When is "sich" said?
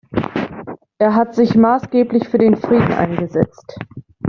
1.35-1.53